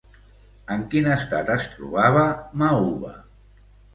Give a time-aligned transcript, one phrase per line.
[0.75, 2.23] En quin estat es trobava
[2.63, 3.15] Mauva?